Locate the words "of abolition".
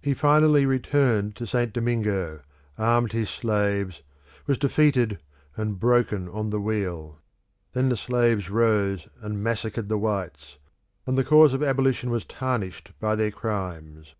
11.54-12.10